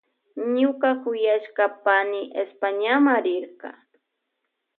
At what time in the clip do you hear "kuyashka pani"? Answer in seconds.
1.01-2.21